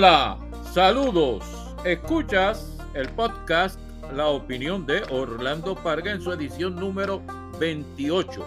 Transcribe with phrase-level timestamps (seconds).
[0.00, 0.38] Hola,
[0.72, 1.42] saludos.
[1.84, 3.80] Escuchas el podcast
[4.14, 7.20] La opinión de Orlando Parga en su edición número
[7.58, 8.46] 28,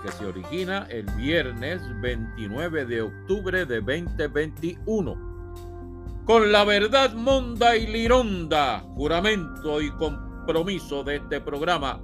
[0.00, 6.22] que se origina el viernes 29 de octubre de 2021.
[6.24, 12.00] Con la verdad monda y lironda, juramento y compromiso de este programa.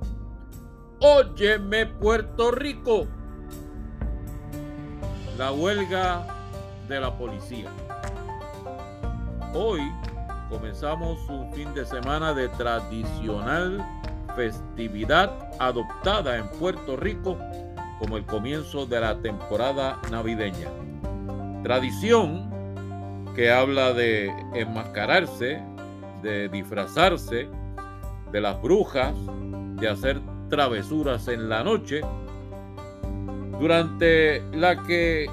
[0.98, 3.06] Óyeme Puerto Rico.
[5.38, 6.26] La huelga
[6.88, 7.70] de la policía.
[9.54, 9.80] Hoy
[10.50, 13.82] comenzamos un fin de semana de tradicional
[14.36, 17.38] festividad adoptada en Puerto Rico
[17.98, 20.68] como el comienzo de la temporada navideña.
[21.62, 22.50] Tradición
[23.34, 25.62] que habla de enmascararse,
[26.22, 27.48] de disfrazarse,
[28.30, 29.14] de las brujas,
[29.76, 32.02] de hacer travesuras en la noche,
[33.58, 35.26] durante la que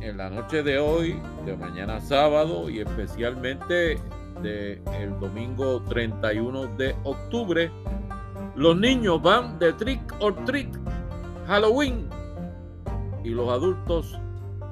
[0.00, 3.98] en la noche de hoy, de mañana sábado y especialmente
[4.42, 7.70] de el domingo 31 de octubre,
[8.56, 10.68] los niños van de trick or treat,
[11.46, 12.08] Halloween,
[13.24, 14.18] y los adultos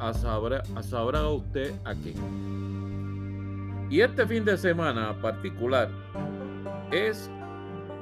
[0.01, 2.15] a sabrá, a sabrá usted a qué.
[3.91, 5.89] Y este fin de semana particular
[6.91, 7.31] es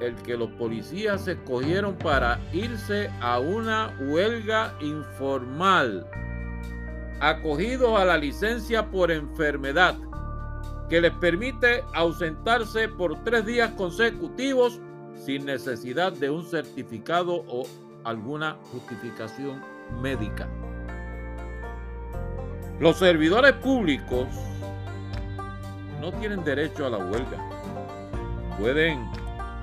[0.01, 6.07] el que los policías escogieron para irse a una huelga informal
[7.21, 9.97] acogidos a la licencia por enfermedad,
[10.89, 14.81] que les permite ausentarse por tres días consecutivos
[15.25, 17.65] sin necesidad de un certificado o
[18.05, 19.63] alguna justificación
[20.01, 20.49] médica.
[22.81, 24.29] Los servidores públicos
[26.01, 27.39] no tienen derecho a la huelga.
[28.59, 29.05] Pueden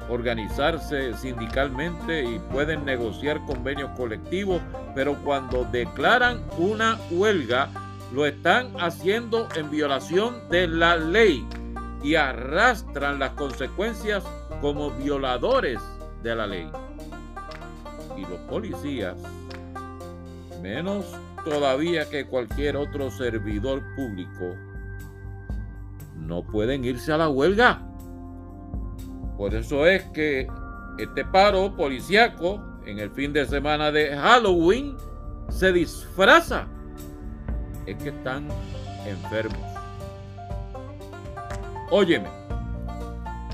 [0.09, 4.61] organizarse sindicalmente y pueden negociar convenios colectivos,
[4.95, 7.69] pero cuando declaran una huelga,
[8.13, 11.45] lo están haciendo en violación de la ley
[12.01, 14.23] y arrastran las consecuencias
[14.61, 15.81] como violadores
[16.23, 16.71] de la ley.
[18.17, 19.15] Y los policías,
[20.61, 21.05] menos
[21.43, 24.55] todavía que cualquier otro servidor público,
[26.15, 27.85] no pueden irse a la huelga
[29.37, 30.47] por eso es que
[30.97, 34.95] este paro policíaco en el fin de semana de Halloween
[35.49, 36.67] se disfraza.
[37.85, 38.47] Es que están
[39.05, 39.59] enfermos.
[41.91, 42.29] Óyeme,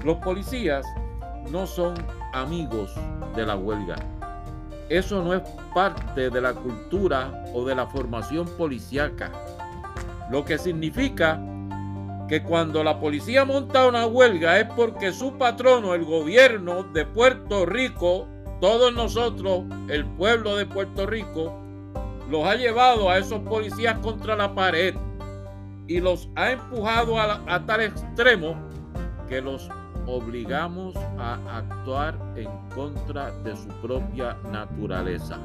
[0.04, 0.86] los policías
[1.52, 1.96] no son
[2.34, 2.94] amigos
[3.36, 3.96] de la huelga.
[4.90, 5.42] Eso no es
[5.74, 9.32] parte de la cultura o de la formación policíaca.
[10.30, 11.42] Lo que significa
[12.28, 17.66] que cuando la policía monta una huelga es porque su patrono, el gobierno de Puerto
[17.66, 18.28] Rico,
[18.62, 21.52] todos nosotros, el pueblo de Puerto Rico,
[22.30, 24.96] los ha llevado a esos policías contra la pared
[25.88, 28.56] y los ha empujado a, a tal extremo
[29.28, 29.68] que los
[30.06, 35.40] obligamos a actuar en contra de su propia naturaleza.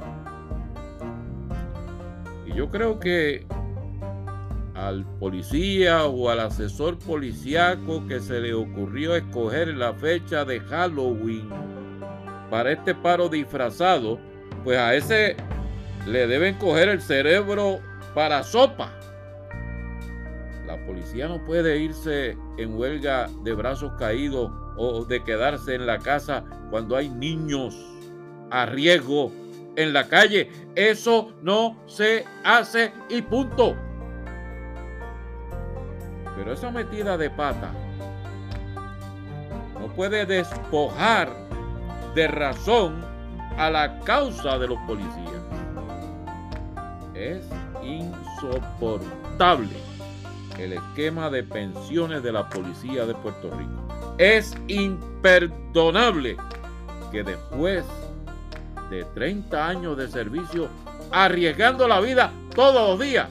[2.47, 3.47] Y yo creo que
[4.75, 11.75] al policía o al asesor policíaco que se le ocurrió escoger la fecha de Halloween
[12.50, 14.18] para este paro disfrazado,
[14.64, 15.36] pues a ese
[16.06, 17.80] le deben coger el cerebro
[18.14, 18.92] para sopa.
[20.66, 25.98] La policía no puede irse en huelga de brazos caídos o de quedarse en la
[25.98, 27.76] casa cuando hay niños
[28.50, 29.30] a riesgo
[29.76, 30.50] en la calle.
[30.74, 33.76] Eso no se hace y punto.
[36.36, 37.72] Pero esa metida de pata
[39.80, 41.45] no puede despojar
[42.16, 42.94] de razón
[43.59, 45.43] a la causa de los policías.
[47.15, 47.47] Es
[47.82, 49.76] insoportable
[50.58, 54.17] el esquema de pensiones de la policía de Puerto Rico.
[54.17, 56.38] Es imperdonable
[57.12, 57.85] que después
[58.88, 60.69] de 30 años de servicio,
[61.12, 63.29] arriesgando la vida todos los días,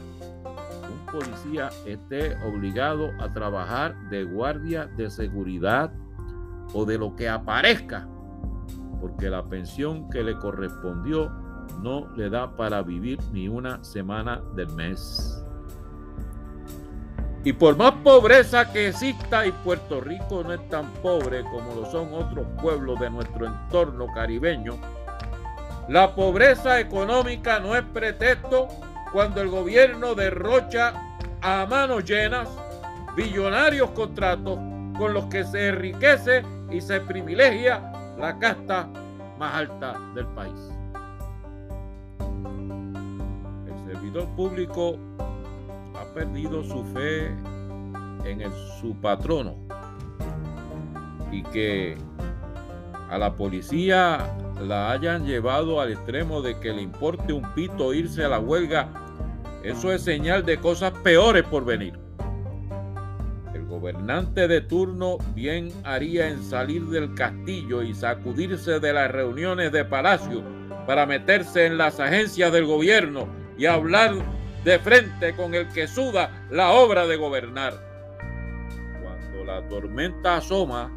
[1.12, 5.92] policía esté obligado a trabajar de guardia de seguridad
[6.74, 8.08] o de lo que aparezca,
[9.00, 11.32] porque la pensión que le correspondió
[11.82, 15.44] no le da para vivir ni una semana del mes.
[17.44, 21.86] Y por más pobreza que exista, y Puerto Rico no es tan pobre como lo
[21.92, 24.74] son otros pueblos de nuestro entorno caribeño,
[25.88, 28.68] la pobreza económica no es pretexto
[29.14, 30.94] cuando el gobierno derrocha
[31.42, 32.50] a manos llenas
[33.16, 34.58] billonarios contratos
[34.98, 38.90] con los que se enriquece y se privilegia la casta
[39.38, 40.72] más alta del país.
[43.68, 44.98] El servidor público
[45.96, 47.28] ha perdido su fe
[48.24, 48.42] en
[48.80, 49.56] su patrono
[51.32, 51.98] y que
[53.10, 58.24] a la policía la hayan llevado al extremo de que le importe un pito irse
[58.24, 58.90] a la huelga,
[59.64, 62.05] eso es señal de cosas peores por venir.
[63.86, 69.86] Gobernante de turno bien haría en salir del castillo y sacudirse de las reuniones de
[69.86, 70.42] palacio
[70.88, 73.28] para meterse en las agencias del gobierno
[73.60, 74.16] y hablar
[74.64, 77.76] de frente con el que suda la obra de gobernar.
[79.04, 80.92] Cuando la tormenta asoma,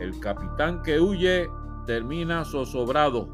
[0.00, 1.48] el capitán que huye
[1.86, 3.28] termina zozobrado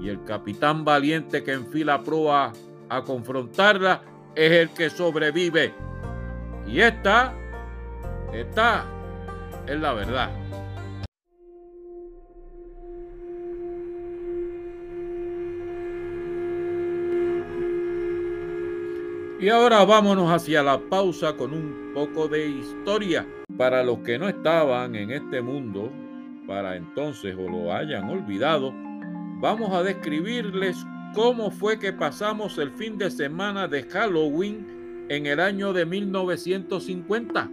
[0.00, 2.50] y el capitán valiente que enfila proa
[2.88, 4.00] a confrontarla
[4.34, 5.74] es el que sobrevive.
[6.66, 7.34] Y esta,
[8.32, 8.84] esta
[9.66, 10.30] es la verdad.
[19.40, 23.24] Y ahora vámonos hacia la pausa con un poco de historia.
[23.56, 25.92] Para los que no estaban en este mundo
[26.48, 28.72] para entonces o lo hayan olvidado,
[29.40, 30.76] vamos a describirles
[31.14, 37.48] cómo fue que pasamos el fin de semana de Halloween en el año de 1950.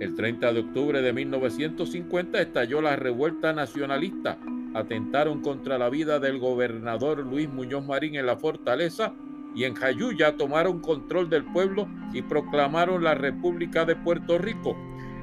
[0.00, 4.38] El 30 de octubre de 1950 estalló la revuelta nacionalista.
[4.74, 9.12] Atentaron contra la vida del gobernador Luis Muñoz Marín en la fortaleza
[9.56, 14.76] y en Jayuya tomaron control del pueblo y proclamaron la República de Puerto Rico.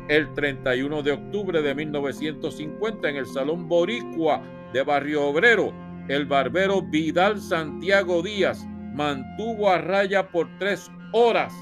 [0.09, 4.41] El 31 de octubre de 1950 en el Salón Boricua
[4.73, 5.71] de Barrio Obrero,
[6.09, 11.53] el barbero Vidal Santiago Díaz mantuvo a raya por tres horas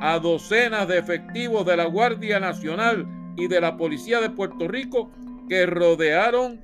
[0.00, 3.06] a docenas de efectivos de la Guardia Nacional
[3.36, 5.10] y de la Policía de Puerto Rico
[5.48, 6.60] que rodearon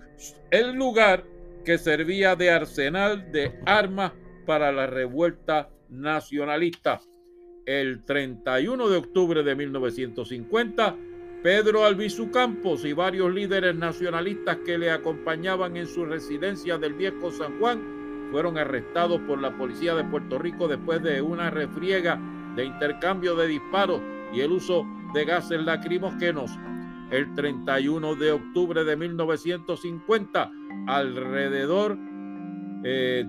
[0.50, 1.24] el lugar
[1.64, 4.12] que servía de arsenal de armas
[4.46, 7.00] para la revuelta nacionalista.
[7.66, 10.96] El 31 de octubre de 1950,
[11.42, 17.30] Pedro Albizu Campos y varios líderes nacionalistas que le acompañaban en su residencia del viejo
[17.30, 22.20] San Juan fueron arrestados por la policía de Puerto Rico después de una refriega
[22.56, 24.00] de intercambio de disparos
[24.32, 26.50] y el uso de gases lacrimógenos.
[27.10, 30.50] El 31 de octubre de 1950,
[30.86, 31.96] alrededor
[32.82, 33.24] eh,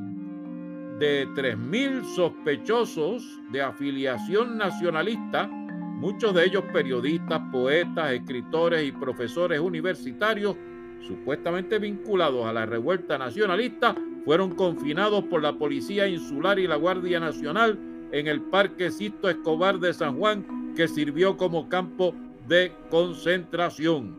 [1.00, 10.56] de 3.000 sospechosos de afiliación nacionalista, muchos de ellos periodistas, poetas, escritores y profesores universitarios,
[11.02, 17.20] supuestamente vinculados a la revuelta nacionalista, fueron confinados por la Policía Insular y la Guardia
[17.20, 17.78] Nacional
[18.16, 22.16] en el Parque Sisto Escobar de San Juan, que sirvió como campo
[22.48, 24.16] de concentración.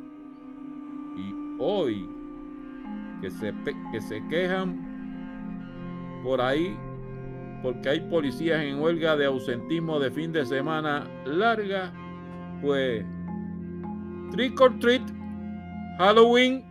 [1.16, 2.06] Y hoy
[3.22, 3.54] que se,
[3.92, 6.76] que se quejan por ahí
[7.62, 11.90] porque hay policías en huelga de ausentismo de fin de semana larga,
[12.60, 13.02] pues
[14.30, 15.02] trick or treat,
[15.96, 16.62] Halloween.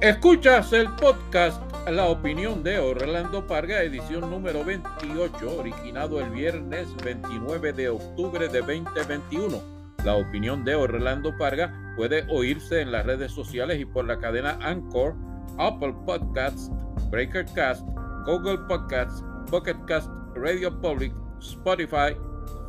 [0.00, 7.72] Escuchas el podcast La opinión de Orlando Parga, edición número 28, originado el viernes 29
[7.72, 13.78] de octubre de 2021 la opinión de Orlando Parga puede oírse en las redes sociales
[13.78, 15.14] y por la cadena Anchor,
[15.58, 16.70] Apple Podcasts,
[17.10, 17.84] Breakercast,
[18.24, 22.16] Google Podcasts, Pocketcast, Radio Public, Spotify,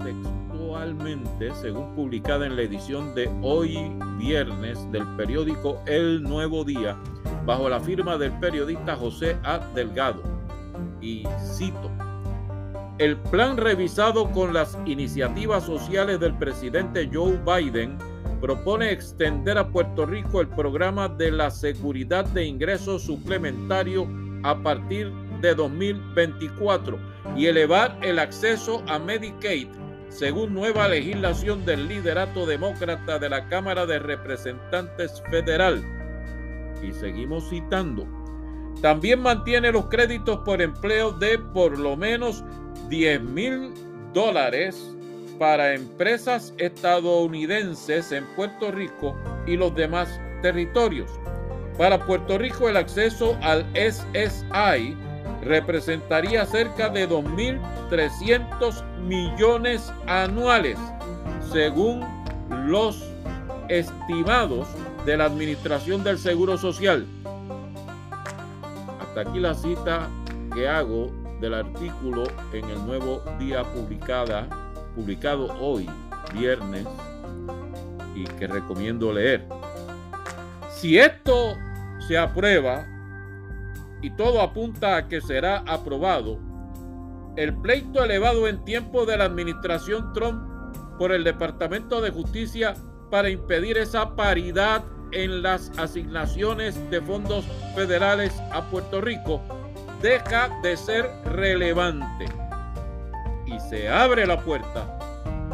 [1.59, 3.77] según publicada en la edición de hoy
[4.17, 6.95] viernes del periódico El Nuevo Día,
[7.45, 9.59] bajo la firma del periodista José A.
[9.73, 10.21] Delgado.
[11.01, 11.23] Y
[11.55, 11.89] cito.
[12.99, 17.97] El plan revisado con las iniciativas sociales del presidente Joe Biden
[18.39, 24.07] propone extender a Puerto Rico el programa de la seguridad de ingresos suplementario
[24.43, 26.99] a partir de 2024
[27.35, 29.67] y elevar el acceso a Medicaid
[30.09, 35.83] según nueva legislación del liderato demócrata de la Cámara de Representantes Federal.
[36.81, 38.07] Y seguimos citando.
[38.81, 42.43] También mantiene los créditos por empleo de por lo menos
[42.89, 43.73] 10 mil
[44.13, 44.95] dólares
[45.39, 51.11] para empresas estadounidenses en Puerto Rico y los demás territorios.
[51.77, 54.95] Para Puerto Rico el acceso al SSI
[55.47, 60.77] representaría cerca de 2.300 millones anuales,
[61.51, 62.05] según
[62.65, 63.03] los
[63.69, 64.67] estimados
[65.05, 67.05] de la Administración del Seguro Social.
[69.01, 70.09] Hasta aquí la cita
[70.53, 72.23] que hago del artículo
[72.53, 74.47] en el nuevo día publicada,
[74.95, 75.89] publicado hoy,
[76.33, 76.85] viernes,
[78.15, 79.45] y que recomiendo leer.
[80.69, 81.55] Si esto
[82.07, 82.85] se aprueba,
[84.01, 86.39] y todo apunta a que será aprobado,
[87.35, 90.41] el pleito elevado en tiempo de la administración Trump
[90.97, 92.75] por el Departamento de Justicia
[93.11, 99.41] para impedir esa paridad en las asignaciones de fondos federales a Puerto Rico
[100.01, 102.25] deja de ser relevante
[103.45, 104.97] y se abre la puerta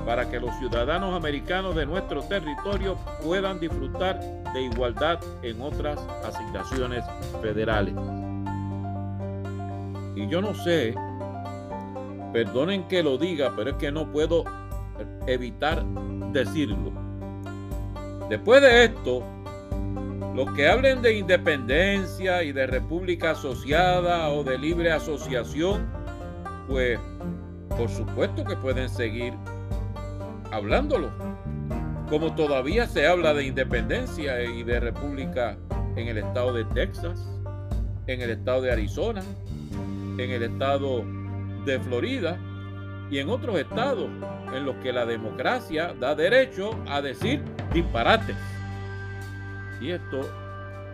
[0.05, 4.19] para que los ciudadanos americanos de nuestro territorio puedan disfrutar
[4.53, 7.05] de igualdad en otras asignaciones
[7.41, 7.95] federales.
[10.15, 10.93] Y yo no sé,
[12.31, 14.43] perdonen que lo diga, pero es que no puedo
[15.27, 15.83] evitar
[16.31, 16.91] decirlo.
[18.29, 19.23] Después de esto,
[20.35, 25.87] los que hablen de independencia y de república asociada o de libre asociación,
[26.67, 26.99] pues
[27.69, 29.33] por supuesto que pueden seguir
[30.51, 31.11] hablándolo.
[32.09, 35.57] Como todavía se habla de independencia y de república
[35.95, 37.27] en el estado de Texas,
[38.07, 39.23] en el estado de Arizona,
[40.17, 41.03] en el estado
[41.65, 42.37] de Florida
[43.09, 44.09] y en otros estados
[44.53, 47.41] en los que la democracia da derecho a decir
[47.73, 48.37] disparates.
[49.81, 50.21] Y esto,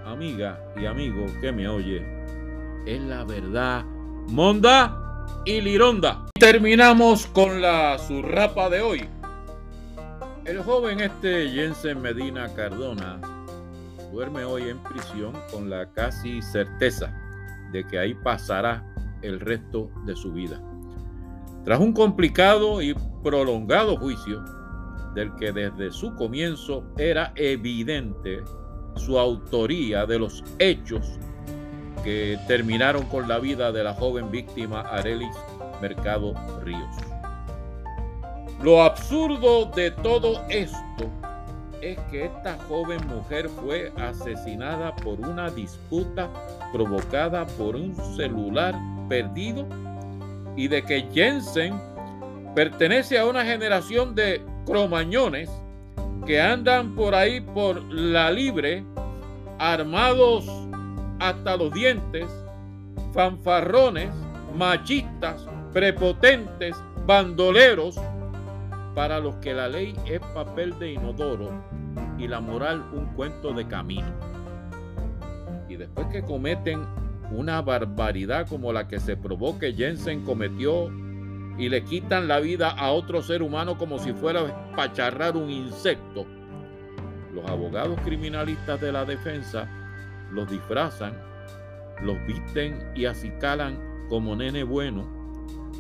[0.06, 2.06] amiga y amigo que me oye,
[2.86, 3.86] es la verdad
[4.28, 6.26] monda y lironda.
[6.40, 9.10] Terminamos con la surrapa de hoy.
[10.46, 13.20] El joven este Jensen Medina Cardona
[14.12, 17.14] duerme hoy en prisión con la casi certeza
[17.72, 18.84] de que ahí pasará
[19.22, 20.62] el resto de su vida.
[21.66, 24.44] Tras un complicado y prolongado juicio,
[25.16, 28.44] del que desde su comienzo era evidente
[28.96, 31.20] su autoría de los hechos
[32.04, 35.36] que terminaron con la vida de la joven víctima Arelis
[35.82, 36.34] Mercado
[36.64, 36.96] Ríos.
[38.64, 41.10] Lo absurdo de todo esto
[41.82, 46.30] es que esta joven mujer fue asesinada por una disputa
[46.74, 48.76] provocada por un celular
[49.10, 49.68] perdido
[50.56, 51.74] y de que Jensen
[52.56, 55.50] pertenece a una generación de cromañones
[56.26, 58.84] que andan por ahí por la libre,
[59.58, 60.46] armados
[61.20, 62.26] hasta los dientes,
[63.14, 64.10] fanfarrones,
[64.56, 66.76] machistas, prepotentes,
[67.06, 68.00] bandoleros,
[68.96, 71.52] para los que la ley es papel de inodoro
[72.18, 74.12] y la moral un cuento de camino.
[75.70, 76.86] Y después que cometen
[77.32, 80.90] una barbaridad como la que se probó que Jensen cometió
[81.58, 86.26] y le quitan la vida a otro ser humano como si fuera pacharrar un insecto.
[87.34, 89.70] Los abogados criminalistas de la defensa
[90.32, 91.18] los disfrazan,
[92.02, 93.78] los visten y acicalan
[94.10, 95.08] como nene bueno,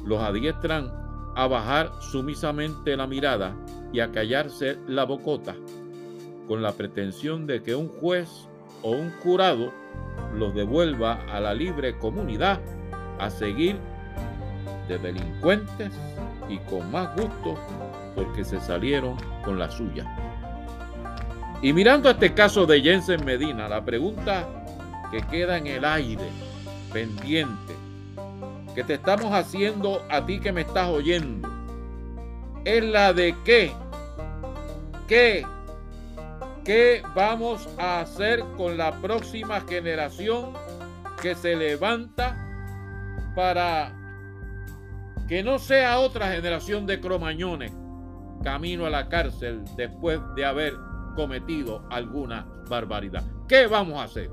[0.05, 0.91] los adiestran
[1.35, 3.55] a bajar sumisamente la mirada
[3.93, 5.55] y a callarse la bocota,
[6.47, 8.48] con la pretensión de que un juez
[8.81, 9.73] o un jurado
[10.33, 12.59] los devuelva a la libre comunidad
[13.19, 13.77] a seguir
[14.87, 15.91] de delincuentes
[16.47, 17.57] y con más gusto
[18.15, 20.05] porque se salieron con la suya.
[21.61, 24.47] Y mirando este caso de Jensen Medina, la pregunta
[25.11, 26.29] que queda en el aire,
[26.93, 27.75] pendiente,
[28.73, 31.49] que te estamos haciendo a ti que me estás oyendo,
[32.63, 33.73] es la de qué,
[35.07, 35.45] qué
[36.63, 40.53] ¿Qué vamos a hacer con la próxima generación
[41.21, 42.37] que se levanta
[43.35, 43.95] para
[45.27, 47.71] que no sea otra generación de cromañones
[48.43, 50.73] camino a la cárcel después de haber
[51.15, 53.23] cometido alguna barbaridad?
[53.47, 54.29] ¿Qué vamos a hacer?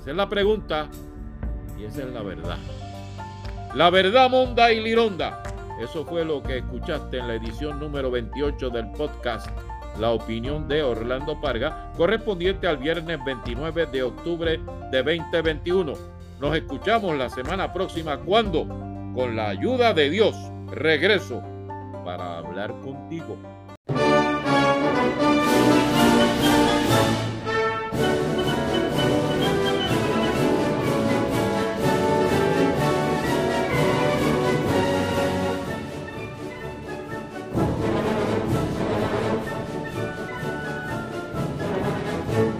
[0.00, 0.88] Esa es la pregunta
[1.78, 2.58] y esa es la verdad.
[3.74, 5.42] La verdad monda y lironda.
[5.80, 9.50] Eso fue lo que escuchaste en la edición número 28 del podcast
[9.98, 14.60] la opinión de Orlando Parga, correspondiente al viernes 29 de octubre
[14.90, 15.92] de 2021.
[16.40, 18.66] Nos escuchamos la semana próxima cuando,
[19.14, 20.36] con la ayuda de Dios,
[20.70, 21.42] regreso
[22.04, 23.36] para hablar contigo